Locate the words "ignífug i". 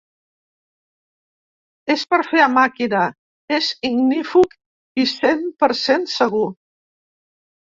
3.91-5.07